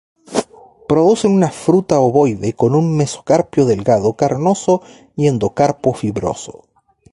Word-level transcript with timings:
Producen 0.87 1.31
una 1.35 1.51
fruta 1.51 1.99
ovoide 1.99 2.53
con 2.55 2.73
un 2.73 2.97
mesocarpio 2.97 3.65
delgado, 3.67 4.15
carnoso 4.15 4.81
y 5.15 5.27
endocarpo 5.27 5.93
fibroso. 5.93 6.63